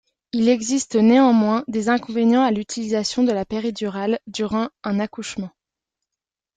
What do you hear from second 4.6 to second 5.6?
un accouchement.